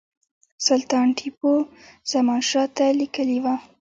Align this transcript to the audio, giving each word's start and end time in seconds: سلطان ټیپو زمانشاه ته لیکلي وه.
سلطان 0.67 1.07
ټیپو 1.17 1.51
زمانشاه 2.11 2.65
ته 2.75 2.85
لیکلي 2.99 3.37
وه. 3.43 3.55